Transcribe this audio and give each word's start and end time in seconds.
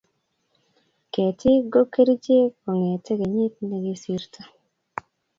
Ketik 1.13 1.61
go 1.71 1.81
gerichek 1.93 2.51
kongete 2.63 3.11
kenyit 3.19 3.55
ikisirto 3.77 4.41